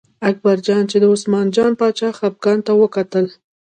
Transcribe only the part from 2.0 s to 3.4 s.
خپګان ته کتل.